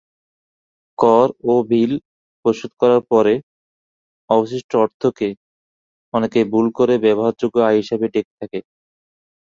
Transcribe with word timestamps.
কর 0.97 1.27
ও 1.43 1.63
বিল 1.69 1.91
পরিশোধ 2.45 2.71
করার 2.81 3.01
পরে 3.11 3.33
অবশিষ্ট 4.29 4.71
অর্থকে 4.83 5.27
অনেকে 6.13 6.39
ভুল 6.51 6.67
করে 6.77 6.93
ব্যবহারযোগ্য 7.05 7.55
আয় 7.67 7.79
হিসেবে 7.81 8.05
ডেকে 8.13 8.33
থাকে। 8.39 8.59